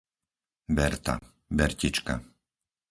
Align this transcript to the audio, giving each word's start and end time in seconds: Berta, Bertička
Berta, 0.79 1.13
Bertička 1.59 2.15